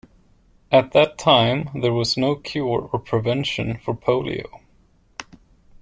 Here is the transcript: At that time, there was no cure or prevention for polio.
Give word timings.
At 0.71 0.93
that 0.93 1.19
time, 1.19 1.69
there 1.79 1.93
was 1.93 2.17
no 2.17 2.33
cure 2.35 2.89
or 2.91 2.97
prevention 2.97 3.77
for 3.77 3.93
polio. 3.93 4.63